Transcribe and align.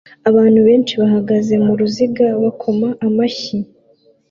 Abantu 0.29 0.59
benshi 0.67 0.93
bahagaze 1.01 1.53
muruziga 1.65 2.25
bakoma 2.43 2.87
amashyi 3.07 3.55